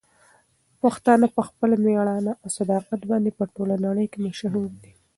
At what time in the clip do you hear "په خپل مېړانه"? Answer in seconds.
1.35-2.33